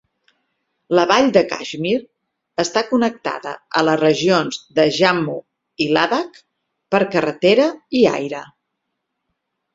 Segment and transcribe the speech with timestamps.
[0.99, 1.99] La vall de Kashmir
[2.63, 3.51] està connectada
[3.81, 5.37] a les regions de Jammu
[5.87, 6.41] i Ladakh
[6.97, 7.69] per carretera
[8.01, 8.43] i aire.